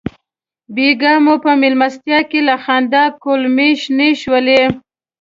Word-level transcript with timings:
بېګا 0.75 1.13
مو 1.23 1.35
په 1.43 1.51
مېلمستیا 1.61 2.19
کې 2.29 2.39
له 2.47 2.55
خندا 2.63 3.03
کولمې 3.23 3.69
شنې 3.81 4.09
شولې. 4.21 4.61